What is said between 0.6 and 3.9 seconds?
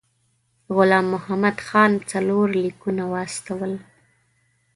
غلام محمد خان څلور لیکونه واستول.